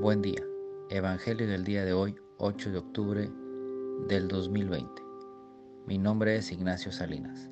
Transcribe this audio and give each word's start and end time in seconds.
Buen 0.00 0.22
día. 0.22 0.46
Evangelio 0.90 1.48
del 1.48 1.64
día 1.64 1.84
de 1.84 1.92
hoy, 1.92 2.14
8 2.36 2.70
de 2.70 2.78
octubre 2.78 3.32
del 4.06 4.28
2020. 4.28 5.02
Mi 5.88 5.98
nombre 5.98 6.36
es 6.36 6.52
Ignacio 6.52 6.92
Salinas. 6.92 7.50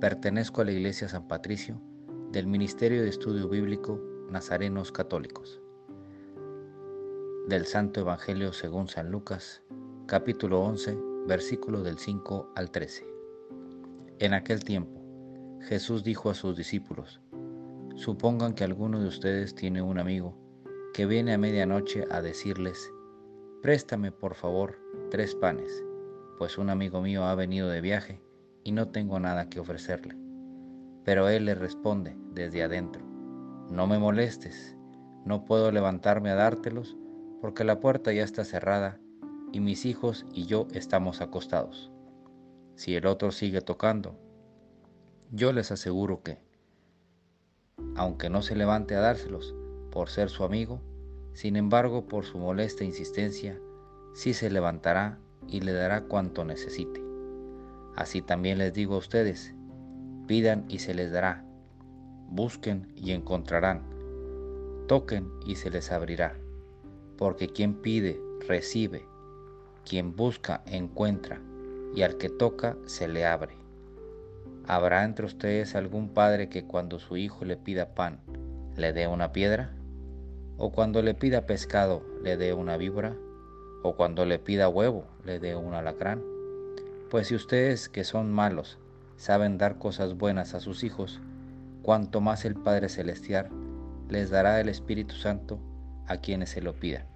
Pertenezco 0.00 0.60
a 0.60 0.66
la 0.66 0.70
Iglesia 0.70 1.08
San 1.08 1.26
Patricio 1.26 1.82
del 2.30 2.46
Ministerio 2.46 3.02
de 3.02 3.08
Estudio 3.08 3.48
Bíblico 3.48 4.00
Nazarenos 4.30 4.92
Católicos. 4.92 5.60
Del 7.48 7.66
Santo 7.66 8.02
Evangelio 8.02 8.52
según 8.52 8.86
San 8.86 9.10
Lucas, 9.10 9.60
capítulo 10.06 10.60
11, 10.60 10.96
versículo 11.26 11.82
del 11.82 11.98
5 11.98 12.52
al 12.54 12.70
13. 12.70 13.04
En 14.20 14.32
aquel 14.32 14.62
tiempo, 14.62 15.02
Jesús 15.62 16.04
dijo 16.04 16.30
a 16.30 16.34
sus 16.34 16.56
discípulos, 16.56 17.20
Supongan 17.96 18.54
que 18.54 18.62
alguno 18.62 19.00
de 19.00 19.08
ustedes 19.08 19.56
tiene 19.56 19.82
un 19.82 19.98
amigo 19.98 20.49
que 20.92 21.06
viene 21.06 21.34
a 21.34 21.38
medianoche 21.38 22.04
a 22.10 22.20
decirles, 22.20 22.92
Préstame 23.62 24.10
por 24.10 24.34
favor 24.34 24.78
tres 25.10 25.34
panes, 25.34 25.84
pues 26.38 26.58
un 26.58 26.70
amigo 26.70 27.00
mío 27.00 27.24
ha 27.24 27.34
venido 27.34 27.68
de 27.68 27.80
viaje 27.80 28.20
y 28.64 28.72
no 28.72 28.88
tengo 28.88 29.20
nada 29.20 29.48
que 29.48 29.60
ofrecerle. 29.60 30.16
Pero 31.04 31.28
él 31.28 31.44
le 31.44 31.54
responde 31.54 32.16
desde 32.32 32.62
adentro, 32.62 33.04
No 33.70 33.86
me 33.86 33.98
molestes, 33.98 34.76
no 35.24 35.44
puedo 35.44 35.70
levantarme 35.70 36.30
a 36.30 36.34
dártelos 36.34 36.96
porque 37.40 37.64
la 37.64 37.80
puerta 37.80 38.12
ya 38.12 38.24
está 38.24 38.44
cerrada 38.44 38.98
y 39.52 39.60
mis 39.60 39.84
hijos 39.84 40.26
y 40.32 40.46
yo 40.46 40.66
estamos 40.72 41.20
acostados. 41.20 41.92
Si 42.74 42.96
el 42.96 43.06
otro 43.06 43.30
sigue 43.30 43.60
tocando, 43.60 44.18
yo 45.30 45.52
les 45.52 45.70
aseguro 45.70 46.22
que, 46.22 46.38
aunque 47.94 48.30
no 48.30 48.42
se 48.42 48.56
levante 48.56 48.94
a 48.96 49.00
dárselos, 49.00 49.54
por 49.90 50.08
ser 50.08 50.30
su 50.30 50.44
amigo, 50.44 50.80
sin 51.32 51.56
embargo 51.56 52.06
por 52.06 52.24
su 52.24 52.38
molesta 52.38 52.84
insistencia, 52.84 53.58
sí 54.14 54.34
se 54.34 54.50
levantará 54.50 55.18
y 55.48 55.60
le 55.60 55.72
dará 55.72 56.02
cuanto 56.02 56.44
necesite. 56.44 57.02
Así 57.96 58.22
también 58.22 58.58
les 58.58 58.72
digo 58.72 58.94
a 58.94 58.98
ustedes, 58.98 59.54
pidan 60.26 60.64
y 60.68 60.78
se 60.78 60.94
les 60.94 61.12
dará, 61.12 61.44
busquen 62.28 62.92
y 62.94 63.12
encontrarán, 63.12 63.82
toquen 64.86 65.30
y 65.46 65.56
se 65.56 65.70
les 65.70 65.90
abrirá, 65.92 66.36
porque 67.16 67.48
quien 67.48 67.74
pide, 67.74 68.20
recibe, 68.46 69.04
quien 69.84 70.14
busca, 70.14 70.62
encuentra, 70.66 71.40
y 71.94 72.02
al 72.02 72.16
que 72.16 72.28
toca, 72.28 72.76
se 72.86 73.08
le 73.08 73.24
abre. 73.24 73.56
¿Habrá 74.66 75.04
entre 75.04 75.26
ustedes 75.26 75.74
algún 75.74 76.10
padre 76.10 76.48
que 76.48 76.64
cuando 76.64 77.00
su 77.00 77.16
hijo 77.16 77.44
le 77.44 77.56
pida 77.56 77.94
pan, 77.94 78.20
le 78.76 78.92
dé 78.92 79.08
una 79.08 79.32
piedra? 79.32 79.74
O 80.62 80.70
cuando 80.70 81.00
le 81.00 81.14
pida 81.14 81.46
pescado 81.46 82.04
le 82.22 82.36
dé 82.36 82.52
una 82.52 82.76
víbora, 82.76 83.16
o 83.82 83.96
cuando 83.96 84.26
le 84.26 84.38
pida 84.38 84.68
huevo 84.68 85.06
le 85.24 85.38
dé 85.38 85.56
un 85.56 85.72
alacrán. 85.72 86.22
Pues 87.08 87.28
si 87.28 87.34
ustedes 87.34 87.88
que 87.88 88.04
son 88.04 88.30
malos 88.30 88.78
saben 89.16 89.56
dar 89.56 89.78
cosas 89.78 90.18
buenas 90.18 90.52
a 90.52 90.60
sus 90.60 90.84
hijos, 90.84 91.18
cuanto 91.82 92.20
más 92.20 92.44
el 92.44 92.56
Padre 92.56 92.90
Celestial 92.90 93.48
les 94.10 94.28
dará 94.28 94.60
el 94.60 94.68
Espíritu 94.68 95.14
Santo 95.14 95.58
a 96.06 96.18
quienes 96.18 96.50
se 96.50 96.60
lo 96.60 96.74
pidan. 96.74 97.06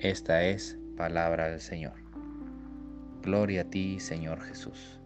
Esta 0.00 0.42
es 0.42 0.76
palabra 0.96 1.48
del 1.50 1.60
Señor. 1.60 1.94
Gloria 3.22 3.62
a 3.62 3.64
ti, 3.70 4.00
Señor 4.00 4.40
Jesús. 4.40 4.98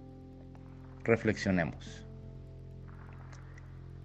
Reflexionemos. 1.04 2.06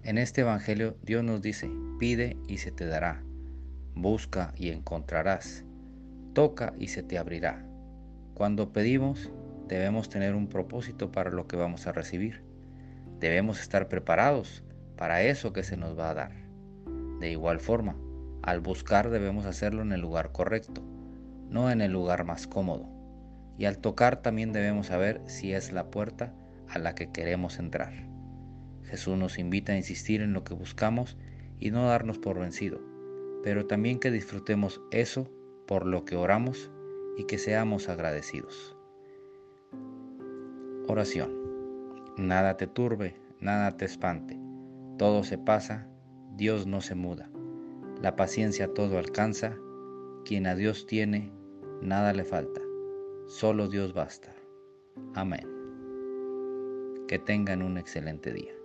En 0.02 0.18
este 0.18 0.42
Evangelio 0.42 0.96
Dios 1.02 1.24
nos 1.24 1.40
dice, 1.40 1.70
pide 1.98 2.36
y 2.46 2.58
se 2.58 2.72
te 2.72 2.84
dará 2.84 3.22
Busca 4.00 4.52
y 4.56 4.68
encontrarás. 4.68 5.64
Toca 6.32 6.72
y 6.78 6.86
se 6.86 7.02
te 7.02 7.18
abrirá. 7.18 7.66
Cuando 8.32 8.72
pedimos, 8.72 9.28
debemos 9.66 10.08
tener 10.08 10.36
un 10.36 10.46
propósito 10.46 11.10
para 11.10 11.30
lo 11.30 11.48
que 11.48 11.56
vamos 11.56 11.88
a 11.88 11.92
recibir. 11.92 12.44
Debemos 13.18 13.60
estar 13.60 13.88
preparados 13.88 14.62
para 14.96 15.24
eso 15.24 15.52
que 15.52 15.64
se 15.64 15.76
nos 15.76 15.98
va 15.98 16.10
a 16.10 16.14
dar. 16.14 16.30
De 17.18 17.32
igual 17.32 17.58
forma, 17.58 17.96
al 18.42 18.60
buscar 18.60 19.10
debemos 19.10 19.46
hacerlo 19.46 19.82
en 19.82 19.90
el 19.90 20.00
lugar 20.00 20.30
correcto, 20.30 20.80
no 21.50 21.68
en 21.68 21.80
el 21.80 21.90
lugar 21.90 22.22
más 22.22 22.46
cómodo. 22.46 22.88
Y 23.58 23.64
al 23.64 23.78
tocar 23.78 24.22
también 24.22 24.52
debemos 24.52 24.86
saber 24.86 25.22
si 25.26 25.54
es 25.54 25.72
la 25.72 25.90
puerta 25.90 26.32
a 26.68 26.78
la 26.78 26.94
que 26.94 27.10
queremos 27.10 27.58
entrar. 27.58 27.92
Jesús 28.84 29.18
nos 29.18 29.40
invita 29.40 29.72
a 29.72 29.76
insistir 29.76 30.20
en 30.20 30.34
lo 30.34 30.44
que 30.44 30.54
buscamos 30.54 31.16
y 31.58 31.72
no 31.72 31.84
darnos 31.88 32.18
por 32.18 32.38
vencido 32.38 32.87
pero 33.42 33.66
también 33.66 33.98
que 33.98 34.10
disfrutemos 34.10 34.80
eso 34.90 35.30
por 35.66 35.86
lo 35.86 36.04
que 36.04 36.16
oramos 36.16 36.70
y 37.16 37.24
que 37.24 37.38
seamos 37.38 37.88
agradecidos. 37.88 38.76
Oración. 40.86 41.36
Nada 42.16 42.56
te 42.56 42.66
turbe, 42.66 43.14
nada 43.40 43.76
te 43.76 43.84
espante. 43.84 44.38
Todo 44.96 45.22
se 45.22 45.38
pasa, 45.38 45.86
Dios 46.36 46.66
no 46.66 46.80
se 46.80 46.94
muda. 46.94 47.30
La 48.00 48.16
paciencia 48.16 48.72
todo 48.72 48.98
alcanza. 48.98 49.56
Quien 50.24 50.46
a 50.46 50.54
Dios 50.54 50.86
tiene, 50.86 51.32
nada 51.82 52.12
le 52.12 52.24
falta. 52.24 52.60
Solo 53.26 53.68
Dios 53.68 53.92
basta. 53.92 54.34
Amén. 55.14 55.46
Que 57.06 57.18
tengan 57.18 57.62
un 57.62 57.78
excelente 57.78 58.32
día. 58.32 58.57